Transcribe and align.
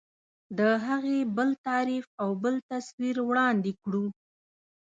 د 0.57 0.59
هغې 0.85 1.19
بل 1.37 1.49
تعریف 1.67 2.05
او 2.21 2.29
بل 2.43 2.55
تصویر 2.71 3.15
وړاندې 3.29 3.71
کړو. 3.83 4.05